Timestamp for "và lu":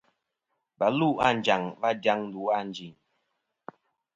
0.79-1.09